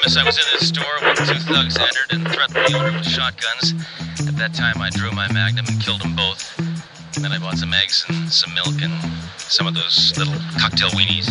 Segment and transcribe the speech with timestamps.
[0.00, 3.06] premise, I was in a store when two thugs entered and threatened the owner with
[3.06, 3.74] shotguns.
[4.26, 6.58] At that time, I drew my magnum and killed them both.
[7.16, 8.92] And then I bought some eggs and some milk and
[9.38, 11.28] some of those little cocktail weenies.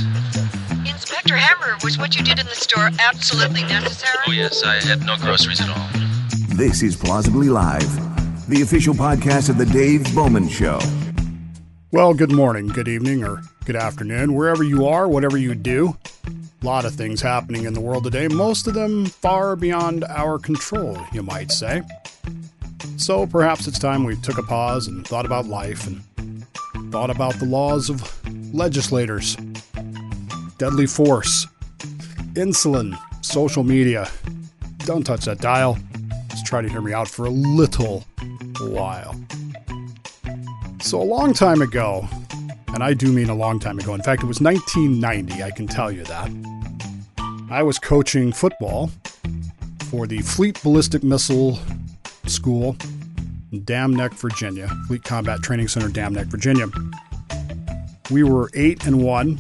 [0.88, 4.18] Inspector Hammer, was what you did in the store absolutely necessary?
[4.28, 5.90] Oh, yes, I had no groceries at all.
[6.56, 7.90] This is Plausibly Live,
[8.50, 10.80] the official podcast of The Dave Bowman Show.
[11.92, 15.98] Well, good morning, good evening, or good afternoon, wherever you are, whatever you do.
[16.62, 20.38] A lot of things happening in the world today, most of them far beyond our
[20.38, 21.82] control, you might say.
[22.98, 26.04] So perhaps it's time we took a pause and thought about life and
[26.92, 28.04] thought about the laws of
[28.54, 29.38] legislators,
[30.58, 31.48] deadly force,
[32.34, 34.10] insulin, social media.
[34.80, 35.78] Don't touch that dial.
[36.28, 38.06] Just try to hear me out for a little
[38.60, 39.16] while.
[40.82, 42.08] So, a long time ago,
[42.74, 45.68] and I do mean a long time ago, in fact, it was 1990, I can
[45.68, 46.30] tell you that,
[47.52, 48.92] I was coaching football
[49.86, 51.58] for the Fleet Ballistic Missile
[52.28, 52.78] School
[53.52, 56.68] in Dam Neck, Virginia, Fleet Combat Training Center, Dam Neck, Virginia.
[58.12, 59.40] We were 8 and 1,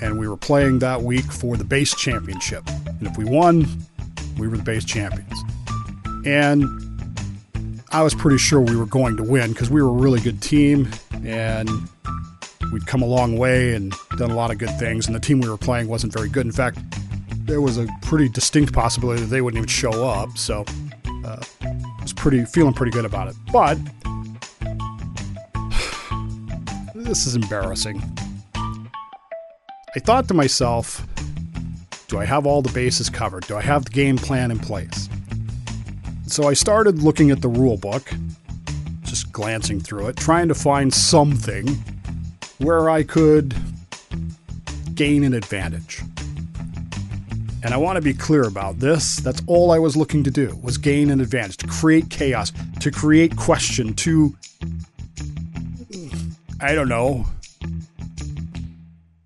[0.00, 2.62] and we were playing that week for the base championship.
[2.86, 3.66] And if we won,
[4.38, 5.42] we were the base champions.
[6.24, 6.64] And
[7.90, 10.40] I was pretty sure we were going to win because we were a really good
[10.40, 10.88] team
[11.24, 11.68] and
[12.72, 15.06] we'd come a long way and done a lot of good things.
[15.06, 16.46] And the team we were playing wasn't very good.
[16.46, 16.78] In fact,
[17.46, 20.36] there was a pretty distinct possibility that they wouldn't even show up.
[20.36, 20.64] So
[21.24, 23.36] uh, I was pretty feeling pretty good about it.
[23.52, 23.78] But
[26.94, 28.02] this is embarrassing.
[28.54, 31.06] I thought to myself,
[32.08, 33.46] do I have all the bases covered?
[33.46, 35.08] Do I have the game plan in place?
[36.26, 38.12] So I started looking at the rule book,
[39.04, 41.66] just glancing through it, trying to find something
[42.58, 43.54] where I could
[44.94, 46.02] gain an advantage.
[47.62, 49.16] And I want to be clear about this.
[49.16, 52.90] That's all I was looking to do was gain an advantage, to create chaos, to
[52.90, 54.36] create question, to
[56.60, 57.26] I don't know,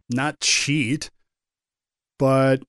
[0.08, 1.10] not cheat,
[2.18, 2.62] but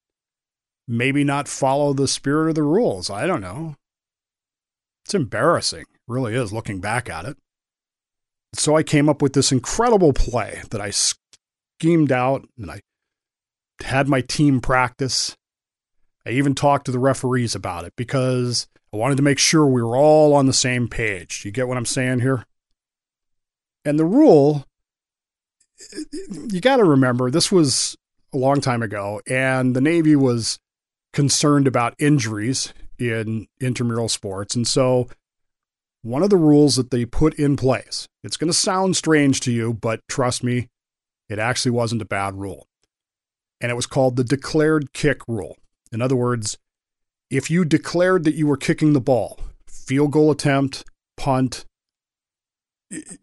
[0.87, 3.09] maybe not follow the spirit of the rules.
[3.09, 3.75] I don't know.
[5.05, 7.37] It's embarrassing, it really is, looking back at it.
[8.53, 12.81] So I came up with this incredible play that I schemed out and I
[13.83, 15.35] had my team practice.
[16.25, 19.81] I even talked to the referees about it because I wanted to make sure we
[19.81, 21.41] were all on the same page.
[21.41, 22.45] Do you get what I'm saying here?
[23.85, 24.65] And the rule,
[26.51, 27.95] you got to remember, this was
[28.33, 30.59] a long time ago, and the Navy was
[31.13, 34.55] concerned about injuries in intramural sports.
[34.55, 35.07] And so,
[36.01, 39.51] one of the rules that they put in place, it's going to sound strange to
[39.51, 40.67] you, but trust me,
[41.29, 42.67] it actually wasn't a bad rule.
[43.59, 45.57] And it was called the declared kick rule.
[45.91, 46.57] In other words,
[47.29, 50.83] if you declared that you were kicking the ball, field goal attempt,
[51.17, 51.65] punt,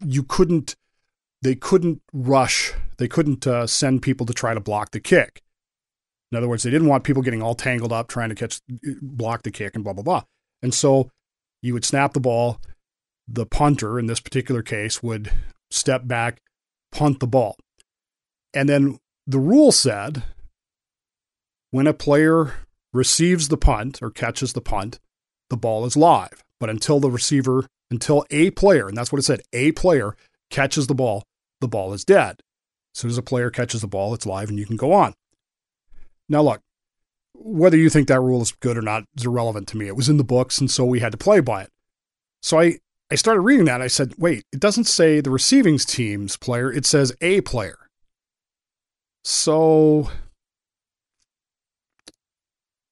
[0.04, 0.76] you couldn't
[1.42, 5.42] they couldn't rush they couldn't uh, send people to try to block the kick
[6.32, 8.60] in other words they didn't want people getting all tangled up trying to catch
[9.02, 10.22] block the kick and blah blah blah
[10.62, 11.10] and so
[11.62, 12.60] you would snap the ball
[13.26, 15.30] the punter in this particular case would
[15.70, 16.40] step back
[16.92, 17.56] punt the ball
[18.54, 20.22] and then the rule said
[21.70, 22.54] when a player
[22.92, 24.98] receives the punt or catches the punt
[25.50, 29.24] the ball is live but until the receiver until a player, and that's what it
[29.24, 30.16] said, a player
[30.50, 31.24] catches the ball,
[31.60, 32.40] the ball is dead.
[32.94, 35.14] As soon as a player catches the ball, it's live and you can go on.
[36.28, 36.60] Now, look,
[37.40, 39.86] whether you think that rule is good or not is irrelevant to me.
[39.86, 41.70] It was in the books, and so we had to play by it.
[42.42, 42.78] So I,
[43.10, 43.80] I started reading that.
[43.80, 47.78] I said, wait, it doesn't say the receiving team's player, it says a player.
[49.24, 50.10] So,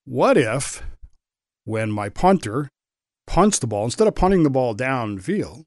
[0.04, 0.82] what if
[1.64, 2.70] when my punter
[3.26, 5.64] punts the ball, instead of punting the ball downfield,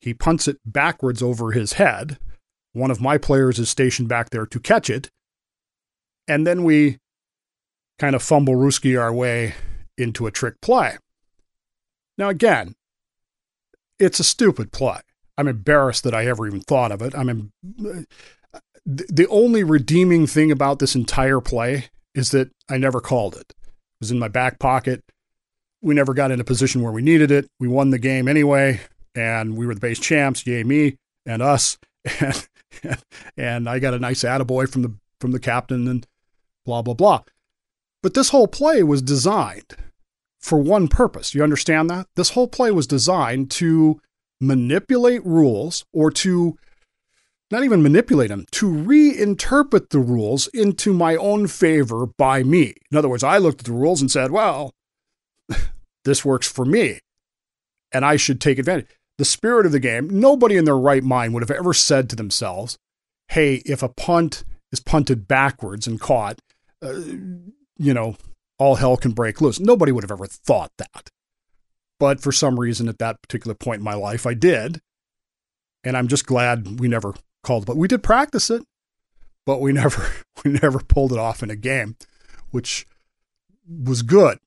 [0.00, 2.18] he punts it backwards over his head.
[2.72, 5.10] One of my players is stationed back there to catch it.
[6.28, 6.98] And then we
[7.98, 9.54] kind of fumblerooski our way
[9.96, 10.96] into a trick play.
[12.18, 12.74] Now, again,
[13.98, 15.00] it's a stupid play.
[15.38, 17.14] I'm embarrassed that I ever even thought of it.
[17.14, 17.52] I mean,
[18.86, 23.52] the only redeeming thing about this entire play is that I never called it.
[23.58, 25.02] It was in my back pocket
[25.86, 27.48] we never got in a position where we needed it.
[27.60, 28.80] We won the game anyway,
[29.14, 30.46] and we were the base champs.
[30.46, 31.78] Yay, me and us.
[32.82, 32.98] And,
[33.38, 36.06] and I got a nice attaboy from the from the captain and
[36.66, 37.22] blah blah blah.
[38.06, 39.74] But this whole play was designed
[40.38, 41.34] for one purpose.
[41.34, 42.06] You understand that?
[42.14, 44.00] This whole play was designed to
[44.40, 46.56] manipulate rules or to
[47.50, 52.74] not even manipulate them, to reinterpret the rules into my own favor by me.
[52.92, 54.72] In other words, I looked at the rules and said, well,
[56.04, 57.00] this works for me
[57.90, 58.86] and I should take advantage.
[59.18, 62.14] The spirit of the game, nobody in their right mind would have ever said to
[62.14, 62.78] themselves,
[63.30, 66.38] hey, if a punt is punted backwards and caught,
[66.80, 67.00] uh,
[67.78, 68.16] you know,
[68.58, 69.60] all hell can break loose.
[69.60, 71.10] Nobody would have ever thought that.
[71.98, 74.80] But for some reason, at that particular point in my life, I did.
[75.84, 78.62] And I'm just glad we never called But we did practice it,
[79.44, 80.06] but we never
[80.44, 81.96] we never pulled it off in a game,
[82.50, 82.86] which
[83.68, 84.38] was good.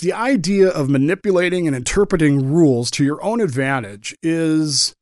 [0.00, 4.94] The idea of manipulating and interpreting rules to your own advantage is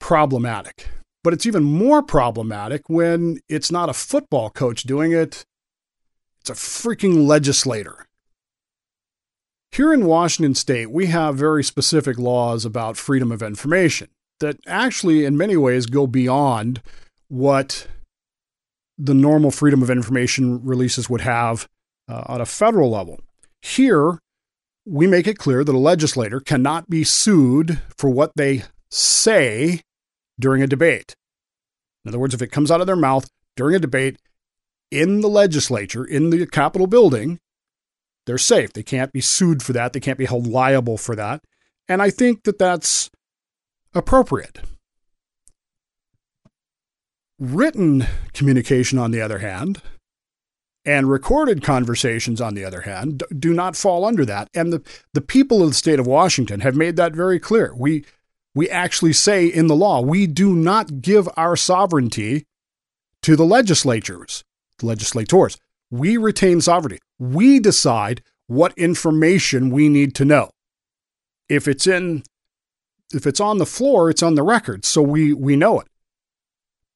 [0.00, 0.88] problematic.
[1.26, 5.44] But it's even more problematic when it's not a football coach doing it,
[6.40, 8.06] it's a freaking legislator.
[9.72, 14.06] Here in Washington state, we have very specific laws about freedom of information
[14.38, 16.80] that actually, in many ways, go beyond
[17.26, 17.88] what
[18.96, 21.66] the normal freedom of information releases would have
[22.08, 23.18] uh, on a federal level.
[23.62, 24.20] Here,
[24.84, 28.62] we make it clear that a legislator cannot be sued for what they
[28.92, 29.80] say
[30.38, 31.14] during a debate.
[32.04, 34.18] In other words, if it comes out of their mouth during a debate
[34.90, 37.40] in the legislature, in the Capitol building,
[38.26, 38.72] they're safe.
[38.72, 39.92] They can't be sued for that.
[39.92, 41.42] They can't be held liable for that.
[41.88, 43.10] And I think that that's
[43.94, 44.60] appropriate.
[47.38, 49.80] Written communication, on the other hand,
[50.84, 54.48] and recorded conversations, on the other hand, do not fall under that.
[54.54, 54.82] And the,
[55.12, 57.74] the people of the state of Washington have made that very clear.
[57.76, 58.04] We,
[58.56, 62.46] we actually say in the law, we do not give our sovereignty
[63.20, 64.42] to the legislatures,
[64.78, 65.58] the legislators.
[65.90, 67.00] We retain sovereignty.
[67.18, 70.48] We decide what information we need to know.
[71.50, 72.22] If it's in
[73.12, 75.88] if it's on the floor, it's on the record, so we we know it.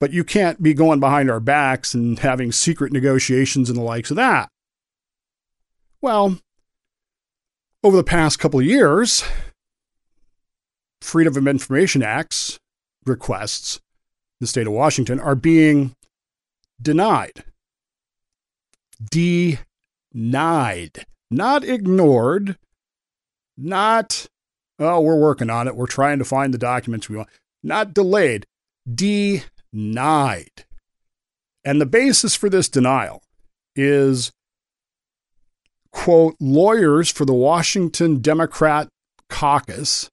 [0.01, 4.11] But you can't be going behind our backs and having secret negotiations and the likes
[4.11, 4.49] of that.
[6.01, 6.39] Well,
[7.85, 9.23] over the past couple of years,
[11.01, 12.59] Freedom of Information Acts
[13.05, 15.95] requests in the state of Washington are being
[16.81, 17.45] denied.
[19.11, 21.07] Denied.
[21.31, 22.57] Not ignored,
[23.57, 24.29] not
[24.81, 25.77] Oh, we're working on it.
[25.77, 27.29] We're trying to find the documents we want.
[27.63, 28.47] Not delayed,
[28.93, 30.65] denied.
[31.63, 33.23] And the basis for this denial
[33.77, 34.33] is,
[35.93, 38.89] quote, lawyers for the Washington Democrat
[39.29, 40.09] caucus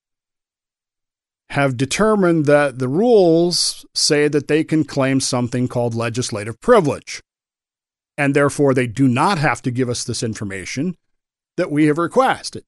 [1.51, 7.21] have determined that the rules say that they can claim something called legislative privilege.
[8.17, 10.97] And therefore, they do not have to give us this information
[11.55, 12.63] that we have requested.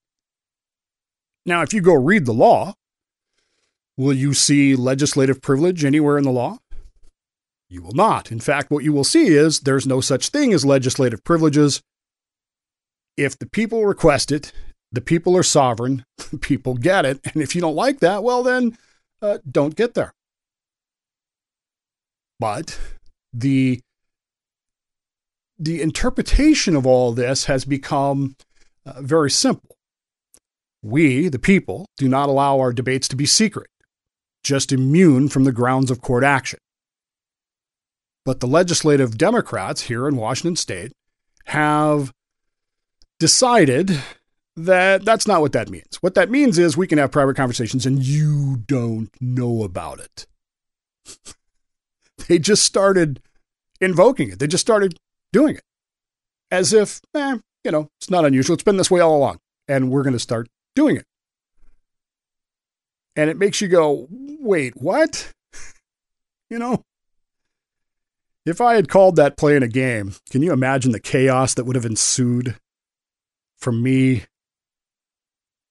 [1.45, 2.75] Now, if you go read the law,
[3.97, 6.59] will you see legislative privilege anywhere in the law?
[7.69, 8.31] You will not.
[8.31, 11.81] In fact, what you will see is there's no such thing as legislative privileges.
[13.17, 14.51] If the people request it,
[14.91, 16.05] the people are sovereign,
[16.41, 17.19] people get it.
[17.25, 18.77] And if you don't like that, well, then
[19.21, 20.13] uh, don't get there.
[22.39, 22.79] But
[23.33, 23.81] the
[25.61, 28.37] the interpretation of all this has become
[28.85, 29.75] uh, very simple.
[30.81, 33.67] We, the people, do not allow our debates to be secret,
[34.41, 36.59] just immune from the grounds of court action.
[38.23, 40.93] But the legislative Democrats here in Washington state
[41.47, 42.13] have
[43.19, 44.01] decided
[44.55, 45.97] that that's not what that means.
[46.01, 50.27] What that means is we can have private conversations and you don't know about it.
[52.27, 53.21] they just started
[53.79, 54.39] invoking it.
[54.39, 54.97] They just started
[55.31, 55.63] doing it
[56.51, 58.53] as if, eh, you know, it's not unusual.
[58.53, 59.39] It's been this way all along.
[59.67, 61.05] And we're going to start doing it.
[63.15, 65.33] And it makes you go, wait, what?
[66.49, 66.83] you know,
[68.45, 71.65] if I had called that play in a game, can you imagine the chaos that
[71.65, 72.55] would have ensued
[73.57, 74.23] from me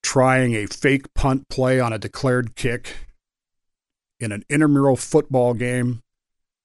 [0.09, 2.97] trying a fake punt play on a declared kick
[4.19, 6.03] in an intramural football game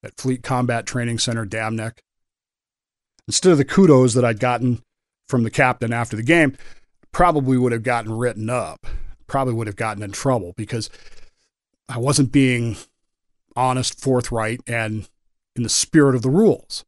[0.02, 2.02] at Fleet Combat Training Center, Dam Neck?
[3.28, 4.82] Instead of the kudos that I'd gotten
[5.28, 6.56] from the captain after the game,
[7.12, 8.88] probably would have gotten written up,
[9.28, 10.90] probably would have gotten in trouble because
[11.90, 12.78] I wasn't being
[13.58, 15.10] honest, forthright, and
[15.58, 16.86] in the spirit of the rules.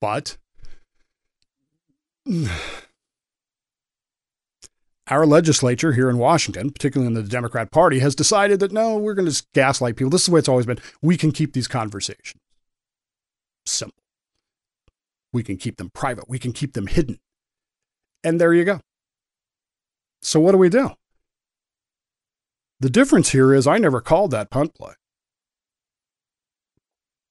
[0.00, 0.36] But
[5.10, 9.14] our legislature here in Washington, particularly in the Democrat Party, has decided that no, we're
[9.14, 10.10] going to just gaslight people.
[10.10, 10.78] This is the way it's always been.
[11.02, 12.40] We can keep these conversations
[13.66, 14.02] simple.
[15.32, 16.28] We can keep them private.
[16.28, 17.18] We can keep them hidden.
[18.24, 18.80] And there you go.
[20.22, 20.90] So what do we do?
[22.80, 24.92] The difference here is I never called that punt play.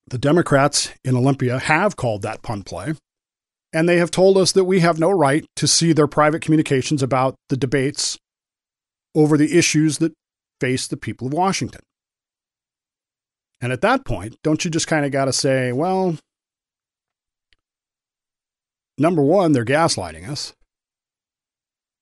[0.06, 2.94] The Democrats in Olympia have called that punt play,
[3.72, 7.02] and they have told us that we have no right to see their private communications
[7.02, 8.18] about the debates
[9.14, 10.12] over the issues that
[10.60, 11.80] face the people of Washington.
[13.60, 16.16] And at that point, don't you just kind of got to say, well,
[18.98, 20.54] number one, they're gaslighting us.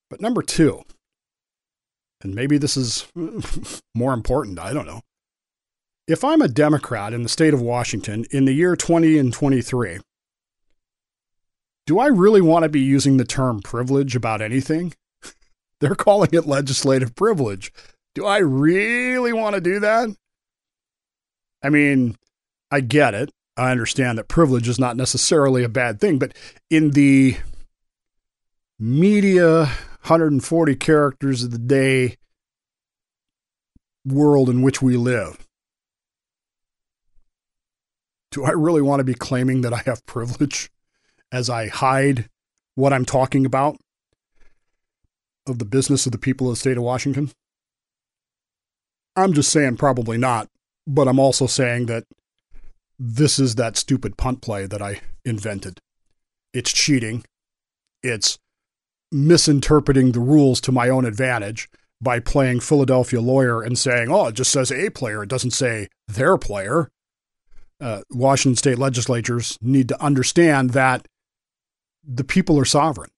[0.09, 0.83] But number two,
[2.21, 3.07] and maybe this is
[3.95, 5.01] more important, I don't know.
[6.07, 9.99] If I'm a Democrat in the state of Washington in the year 20 and 23,
[11.89, 14.93] do I really want to be using the term privilege about anything?
[15.81, 17.73] They're calling it legislative privilege.
[18.13, 20.09] Do I really want to do that?
[21.63, 22.15] I mean,
[22.69, 23.31] I get it.
[23.57, 26.37] I understand that privilege is not necessarily a bad thing, but
[26.69, 27.37] in the
[28.77, 32.17] media 140 characters of the day
[34.05, 35.43] world in which we live,
[38.29, 40.69] do I really want to be claiming that I have privilege
[41.31, 42.29] as I hide
[42.75, 43.77] what I'm talking about
[45.47, 47.31] of the business of the people of the state of Washington?
[49.15, 50.47] I'm just saying, probably not.
[50.87, 52.05] But I'm also saying that
[52.97, 55.79] this is that stupid punt play that I invented.
[56.53, 57.23] It's cheating.
[58.01, 58.37] It's
[59.11, 61.69] misinterpreting the rules to my own advantage
[62.01, 65.23] by playing Philadelphia lawyer and saying, oh, it just says a player.
[65.23, 66.89] It doesn't say their player.
[67.81, 71.07] Uh, Washington state legislatures need to understand that
[72.03, 73.11] the people are sovereign.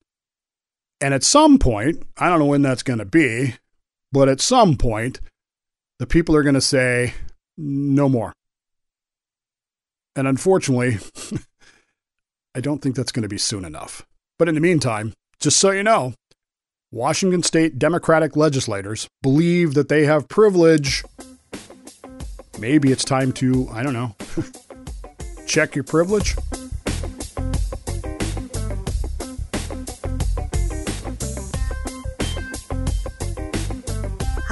[1.00, 3.56] And at some point, I don't know when that's going to be,
[4.12, 5.20] but at some point,
[6.00, 7.14] the people are going to say,
[7.58, 8.34] no more.
[10.16, 11.00] And unfortunately,
[12.56, 14.06] I don't think that's going to be soon enough.
[14.38, 16.14] But in the meantime, just so you know,
[16.92, 21.04] Washington state Democratic legislators believe that they have privilege.
[22.60, 24.16] Maybe it's time to, I don't know,
[25.48, 26.36] check your privilege.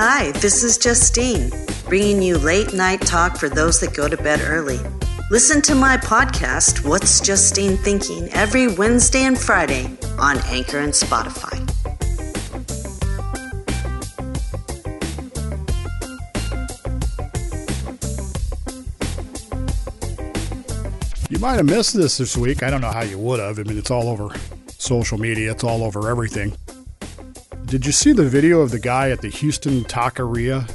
[0.01, 1.51] Hi, this is Justine,
[1.89, 4.79] bringing you late night talk for those that go to bed early.
[5.29, 11.59] Listen to my podcast, What's Justine Thinking, every Wednesday and Friday on Anchor and Spotify.
[21.29, 22.63] You might have missed this this week.
[22.63, 23.59] I don't know how you would have.
[23.59, 24.33] I mean, it's all over
[24.77, 26.55] social media, it's all over everything.
[27.69, 30.67] Did you see the video of the guy at the Houston Taqueria?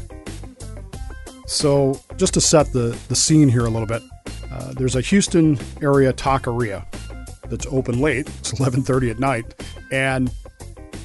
[1.48, 4.00] So, just to set the, the scene here a little bit,
[4.48, 6.86] uh, there's a Houston area taqueria
[7.50, 8.28] that's open late.
[8.38, 10.32] It's 11:30 at night, and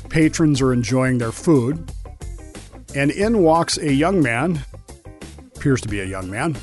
[0.09, 1.91] patrons are enjoying their food.
[2.93, 4.63] And in walks a young man,
[5.55, 6.55] appears to be a young man,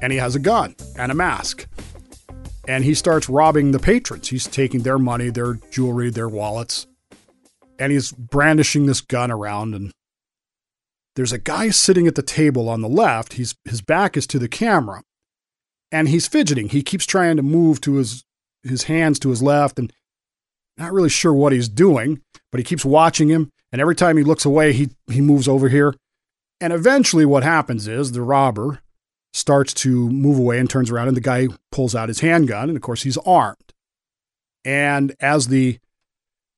[0.00, 1.66] and he has a gun and a mask.
[2.68, 4.28] And he starts robbing the patrons.
[4.28, 6.86] He's taking their money, their jewelry, their wallets,
[7.78, 9.92] and he's brandishing this gun around and
[11.14, 13.34] there's a guy sitting at the table on the left.
[13.34, 15.02] He's his back is to the camera
[15.90, 16.68] and he's fidgeting.
[16.68, 18.24] He keeps trying to move to his
[18.62, 19.92] his hands to his left and
[20.76, 22.20] not really sure what he's doing
[22.52, 25.68] but he keeps watching him and every time he looks away he he moves over
[25.68, 25.94] here.
[26.60, 28.80] And eventually what happens is the robber
[29.32, 32.76] starts to move away and turns around and the guy pulls out his handgun and
[32.76, 33.72] of course he's armed.
[34.64, 35.78] And as the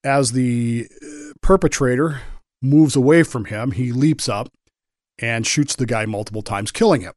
[0.04, 2.22] as the uh, perpetrator
[2.62, 4.48] moves away from him, he leaps up
[5.18, 7.14] and shoots the guy multiple times, killing him.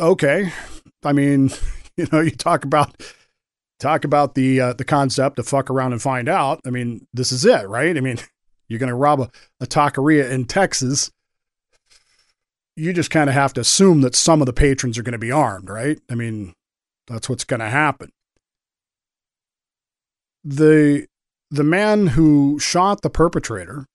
[0.00, 0.52] Okay,
[1.04, 1.50] I mean,
[1.96, 3.02] you know, you talk about
[3.78, 6.60] talk about the uh, the concept of fuck around and find out.
[6.66, 7.96] I mean, this is it, right?
[7.96, 8.18] I mean,
[8.68, 11.10] you're going to rob a, a taqueria in Texas.
[12.74, 15.18] You just kind of have to assume that some of the patrons are going to
[15.18, 16.00] be armed, right?
[16.10, 16.54] I mean,
[17.06, 18.10] that's what's going to happen
[20.44, 21.06] the
[21.50, 23.86] the man who shot the perpetrator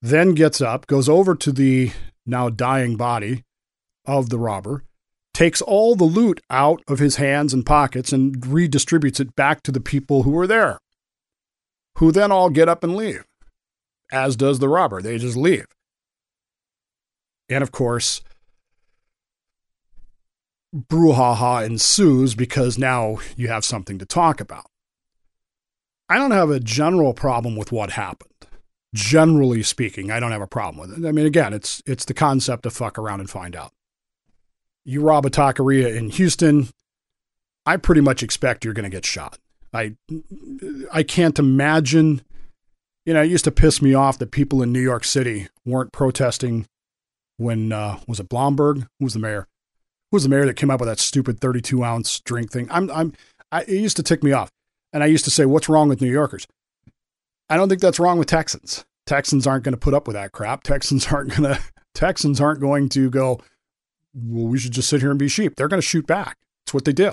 [0.00, 1.90] then gets up, goes over to the
[2.24, 3.42] now dying body
[4.04, 4.84] of the robber,
[5.34, 9.72] takes all the loot out of his hands and pockets and redistributes it back to
[9.72, 10.78] the people who were there,
[11.98, 13.24] who then all get up and leave,
[14.12, 15.02] as does the robber.
[15.02, 15.66] They just leave.
[17.48, 18.22] And of course,
[20.74, 24.66] brouhaha ensues because now you have something to talk about.
[26.08, 28.30] I don't have a general problem with what happened.
[28.94, 31.06] Generally speaking, I don't have a problem with it.
[31.06, 33.72] I mean, again, it's it's the concept of fuck around and find out.
[34.84, 36.68] You rob a taqueria in Houston,
[37.66, 39.38] I pretty much expect you're going to get shot.
[39.74, 39.96] I
[40.92, 42.22] I can't imagine
[43.04, 45.92] You know, it used to piss me off that people in New York City weren't
[45.92, 46.66] protesting
[47.36, 48.88] when, uh, was it Bloomberg?
[48.98, 49.46] Who was the mayor?
[50.10, 52.66] Who was the mayor that came up with that stupid 32 ounce drink thing?
[52.70, 53.12] I'm, I'm,
[53.52, 54.50] I, it used to tick me off.
[54.96, 56.46] And I used to say, what's wrong with New Yorkers?
[57.50, 58.86] I don't think that's wrong with Texans.
[59.04, 60.62] Texans aren't going to put up with that crap.
[60.62, 61.60] Texans aren't going to,
[61.94, 63.38] Texans aren't going to go,
[64.14, 65.54] well, we should just sit here and be sheep.
[65.54, 66.38] They're going to shoot back.
[66.64, 67.12] It's what they do.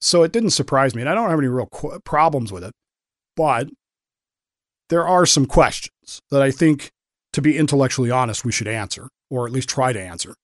[0.00, 1.02] So it didn't surprise me.
[1.02, 2.72] And I don't have any real qu- problems with it.
[3.36, 3.68] But
[4.88, 6.90] there are some questions that I think,
[7.34, 10.34] to be intellectually honest, we should answer, or at least try to answer.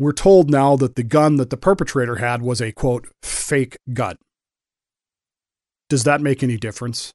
[0.00, 4.16] We're told now that the gun that the perpetrator had was a quote, fake gun.
[5.88, 7.12] Does that make any difference?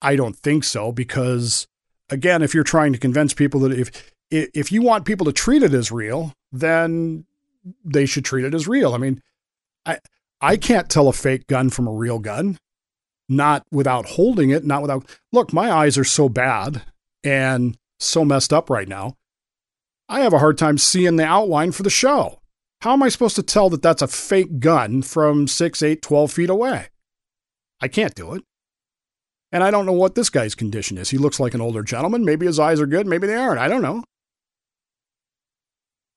[0.00, 1.66] I don't think so because
[2.10, 5.62] again, if you're trying to convince people that if if you want people to treat
[5.62, 7.24] it as real, then
[7.84, 8.94] they should treat it as real.
[8.94, 9.22] I mean,
[9.86, 9.98] I
[10.40, 12.58] I can't tell a fake gun from a real gun,
[13.28, 16.82] not without holding it, not without Look, my eyes are so bad
[17.24, 19.16] and so messed up right now.
[20.08, 22.40] I have a hard time seeing the outline for the show.
[22.82, 26.32] How am I supposed to tell that that's a fake gun from 6, 8, 12
[26.32, 26.88] feet away?
[27.80, 28.42] I can't do it.
[29.50, 31.10] And I don't know what this guy's condition is.
[31.10, 32.24] He looks like an older gentleman.
[32.24, 33.06] Maybe his eyes are good.
[33.06, 33.60] Maybe they aren't.
[33.60, 34.04] I don't know.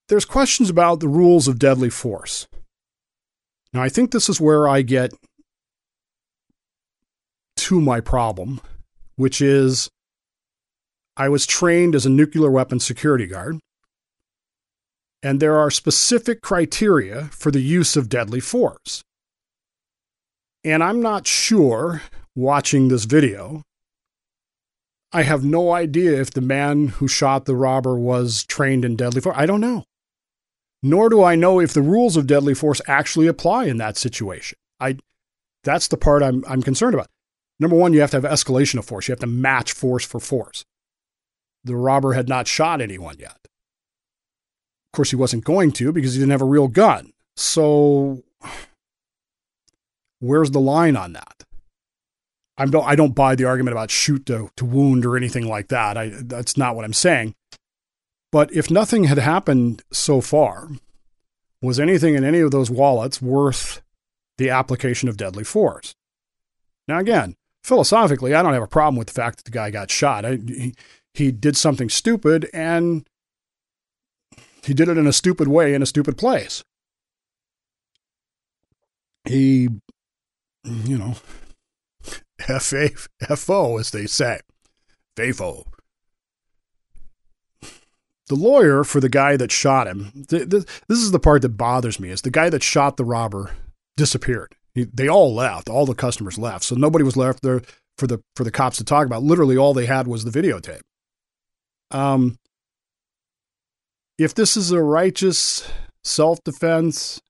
[0.10, 2.48] There's questions about the rules of deadly force.
[3.74, 5.14] Now, I think this is where I get
[7.58, 8.60] to my problem,
[9.16, 9.90] which is
[11.16, 13.60] I was trained as a nuclear weapons security guard,
[15.24, 19.04] and there are specific criteria for the use of deadly force.
[20.64, 22.02] And I'm not sure,
[22.36, 23.64] watching this video,
[25.12, 29.22] I have no idea if the man who shot the robber was trained in deadly
[29.22, 29.36] force.
[29.38, 29.86] I don't know.
[30.84, 34.58] Nor do I know if the rules of deadly force actually apply in that situation.
[34.80, 34.98] I
[35.64, 37.08] that's the part I'm I'm concerned about.
[37.60, 39.08] Number one, you have to have escalation of force.
[39.08, 40.66] You have to match force for force.
[41.64, 43.38] The robber had not shot anyone yet.
[44.92, 47.14] Of course, he wasn't going to because he didn't have a real gun.
[47.36, 48.24] So,
[50.22, 51.44] where's the line on that?
[52.58, 55.68] I don't, I don't buy the argument about shoot to, to wound or anything like
[55.70, 55.98] that.
[55.98, 57.36] I, that's not what I'm saying.
[58.32, 60.70] But if nothing had happened so far,
[61.62, 63.82] was anything in any of those wallets worth
[64.38, 65.94] the application of deadly force?
[66.88, 69.92] Now, again, philosophically, I don't have a problem with the fact that the guy got
[69.92, 70.26] shot.
[70.26, 70.76] I, he,
[71.14, 73.06] he did something stupid and
[74.64, 76.64] he did it in a stupid way in a stupid place.
[79.26, 79.70] He,
[80.64, 81.16] you know,
[82.48, 82.92] F A
[83.30, 84.40] F O, as they say,
[85.16, 85.66] FAFO.
[88.28, 91.58] The lawyer for the guy that shot him, th- th- this is the part that
[91.58, 93.52] bothers me, is the guy that shot the robber
[93.98, 94.56] disappeared.
[94.74, 95.70] He, they all left.
[95.70, 96.64] All the customers left.
[96.64, 97.62] So nobody was left there
[97.98, 99.24] for the for the cops to talk about.
[99.24, 100.82] Literally, all they had was the videotape.
[101.92, 102.38] Um,
[104.18, 105.70] if this is a righteous
[106.04, 107.22] self defense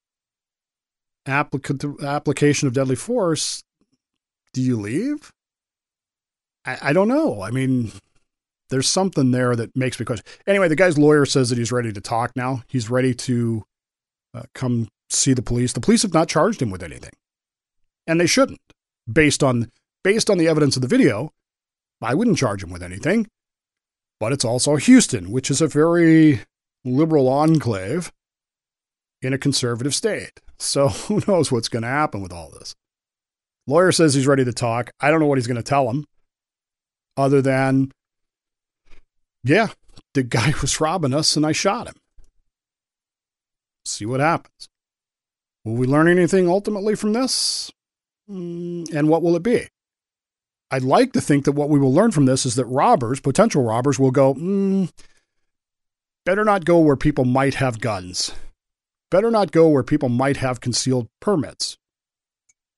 [1.27, 3.61] applica- application of deadly force,
[4.53, 5.31] do you leave?
[6.65, 7.41] I, I don't know.
[7.41, 7.91] I mean,
[8.69, 10.25] there's something there that makes me question.
[10.47, 12.63] Anyway, the guy's lawyer says that he's ready to talk now.
[12.67, 13.63] He's ready to
[14.33, 15.73] uh, come see the police.
[15.73, 17.11] The police have not charged him with anything
[18.07, 18.59] and they shouldn't.
[19.11, 19.71] Based on
[20.03, 21.31] based on the evidence of the video,
[22.01, 23.27] I wouldn't charge him with anything.
[24.19, 26.41] But it's also Houston, which is a very
[26.83, 28.11] liberal enclave
[29.21, 30.39] in a conservative state.
[30.61, 32.75] So who knows what's going to happen with all this?
[33.67, 34.91] Lawyer says he's ready to talk.
[34.99, 36.05] I don't know what he's going to tell him
[37.17, 37.91] other than,
[39.43, 39.69] yeah,
[40.13, 41.95] the guy was robbing us and I shot him.
[43.85, 44.69] See what happens.
[45.65, 47.71] Will we learn anything ultimately from this?
[48.29, 49.67] Mm, and what will it be?
[50.69, 53.63] I'd like to think that what we will learn from this is that robbers, potential
[53.63, 54.89] robbers, will go, mm,
[56.25, 58.31] better not go where people might have guns.
[59.11, 61.77] Better not go where people might have concealed permits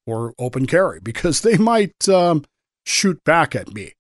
[0.06, 2.43] or open carry because they might um,
[2.86, 3.93] shoot back at me.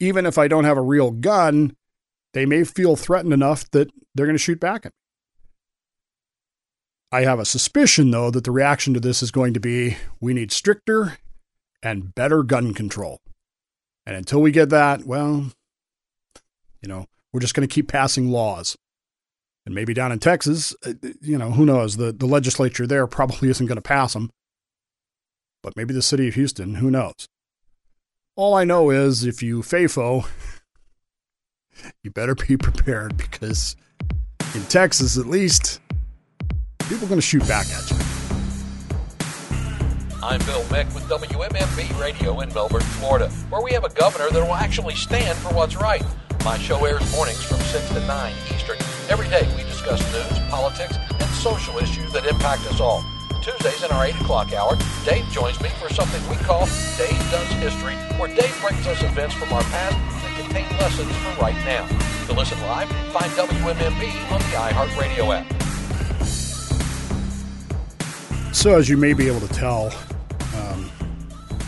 [0.00, 1.76] Even if I don't have a real gun,
[2.32, 4.98] they may feel threatened enough that they're going to shoot back at me.
[7.10, 10.32] I have a suspicion, though, that the reaction to this is going to be we
[10.32, 11.18] need stricter
[11.82, 13.20] and better gun control.
[14.06, 15.50] And until we get that, well,
[16.80, 18.76] you know, we're just going to keep passing laws.
[19.64, 21.96] And maybe down in Texas, uh, you know, who knows?
[21.96, 24.30] The, the legislature there probably isn't going to pass them.
[25.62, 27.28] But maybe the city of Houston, who knows?
[28.34, 30.26] All I know is if you FAFO,
[32.02, 33.76] you better be prepared because
[34.54, 35.80] in Texas, at least,
[36.80, 37.96] people are going to shoot back at you.
[40.24, 44.40] I'm Bill Mick with WMMB Radio in Melbourne, Florida, where we have a governor that
[44.40, 46.04] will actually stand for what's right.
[46.44, 48.78] My show airs mornings from 6 to 9 Eastern.
[49.12, 53.04] Every day we discuss news, politics, and social issues that impact us all.
[53.42, 56.64] Tuesdays in our 8 o'clock hour, Dave joins me for something we call
[56.96, 61.42] Dave Does History, where Dave brings us events from our past that contain lessons for
[61.42, 61.86] right now.
[62.28, 65.46] To listen live, find WMMB on the iHeartRadio app.
[68.54, 69.92] So, as you may be able to tell,
[70.56, 70.90] um,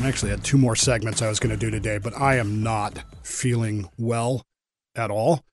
[0.00, 2.62] I actually had two more segments I was going to do today, but I am
[2.62, 4.46] not feeling well
[4.96, 5.44] at all.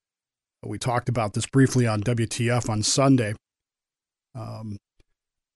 [0.63, 3.34] We talked about this briefly on WTF on Sunday.
[4.36, 4.78] Um,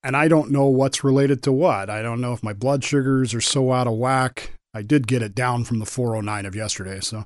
[0.03, 1.89] and I don't know what's related to what.
[1.89, 4.51] I don't know if my blood sugars are so out of whack.
[4.73, 7.25] I did get it down from the 409 of yesterday, so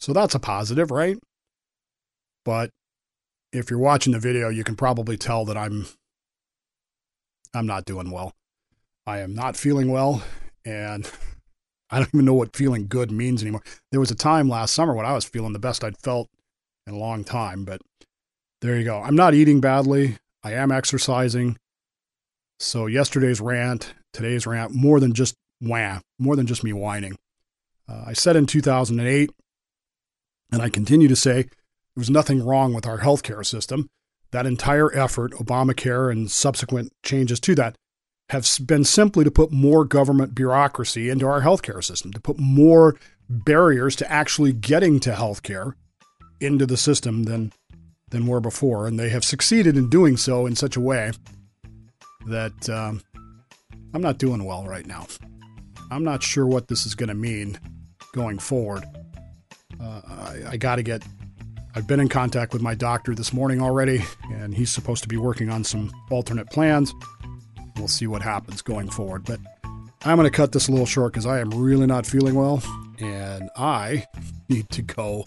[0.00, 1.16] so that's a positive, right?
[2.44, 2.70] But
[3.52, 5.86] if you're watching the video, you can probably tell that I'm
[7.54, 8.32] I'm not doing well.
[9.06, 10.22] I am not feeling well,
[10.64, 11.10] and
[11.90, 13.62] I don't even know what feeling good means anymore.
[13.90, 16.28] There was a time last summer when I was feeling the best I'd felt
[16.86, 17.80] in a long time, but
[18.60, 19.00] there you go.
[19.00, 20.18] I'm not eating badly.
[20.42, 21.58] I am exercising.
[22.58, 27.18] So yesterday's rant, today's rant, more than just wah, more than just me whining.
[27.88, 29.30] Uh, I said in 2008,
[30.52, 33.88] and I continue to say, there was nothing wrong with our healthcare system.
[34.30, 37.76] That entire effort, Obamacare and subsequent changes to that,
[38.30, 42.96] have been simply to put more government bureaucracy into our healthcare system, to put more
[43.28, 45.74] barriers to actually getting to healthcare
[46.42, 47.52] into the system than
[48.10, 51.12] than were before, and they have succeeded in doing so in such a way
[52.26, 53.02] that um,
[53.94, 55.06] I'm not doing well right now.
[55.90, 57.58] I'm not sure what this is going to mean
[58.12, 58.84] going forward.
[59.80, 61.02] Uh, I, I got to get.
[61.74, 65.16] I've been in contact with my doctor this morning already, and he's supposed to be
[65.16, 66.92] working on some alternate plans.
[67.76, 69.24] We'll see what happens going forward.
[69.24, 69.40] But
[70.04, 72.62] I'm going to cut this a little short because I am really not feeling well,
[72.98, 74.04] and I
[74.50, 75.24] need to go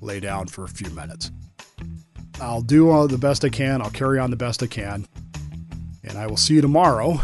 [0.00, 1.30] lay down for a few minutes.
[2.40, 3.82] I'll do all the best I can.
[3.82, 5.06] I'll carry on the best I can.
[6.04, 7.20] And I will see you tomorrow,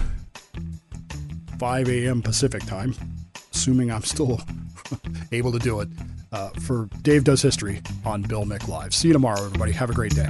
[1.58, 2.22] 5 a.m.
[2.22, 2.94] Pacific time,
[3.52, 4.40] assuming I'm still
[5.32, 5.88] able to do it,
[6.32, 8.94] uh, for Dave Does History on Bill Mick Live.
[8.94, 9.72] See you tomorrow, everybody.
[9.72, 10.28] Have a great day.